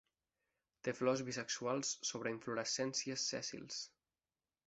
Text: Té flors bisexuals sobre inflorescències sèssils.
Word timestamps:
Té 0.87 0.93
flors 0.99 1.21
bisexuals 1.27 1.91
sobre 2.11 2.33
inflorescències 2.35 3.29
sèssils. 3.35 3.79